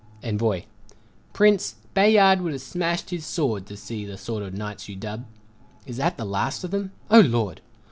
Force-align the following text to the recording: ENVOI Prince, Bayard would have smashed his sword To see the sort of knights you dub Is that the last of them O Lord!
ENVOI 0.23 0.65
Prince, 1.31 1.75
Bayard 1.93 2.41
would 2.41 2.53
have 2.53 2.61
smashed 2.63 3.11
his 3.11 3.23
sword 3.23 3.67
To 3.67 3.77
see 3.77 4.03
the 4.03 4.17
sort 4.17 4.41
of 4.41 4.51
knights 4.55 4.89
you 4.89 4.95
dub 4.95 5.25
Is 5.85 5.97
that 5.97 6.17
the 6.17 6.25
last 6.25 6.63
of 6.63 6.71
them 6.71 6.91
O 7.11 7.19
Lord! 7.19 7.61